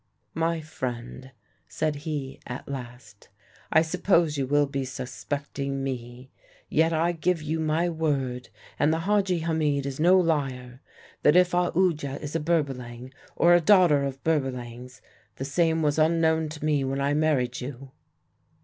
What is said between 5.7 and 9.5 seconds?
me; yet I give you my word and the Hadji